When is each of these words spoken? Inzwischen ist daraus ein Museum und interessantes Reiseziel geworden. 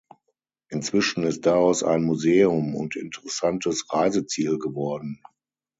Inzwischen 0.69 1.21
ist 1.25 1.45
daraus 1.45 1.83
ein 1.83 2.01
Museum 2.01 2.73
und 2.73 2.95
interessantes 2.95 3.85
Reiseziel 3.93 4.57
geworden. 4.57 5.21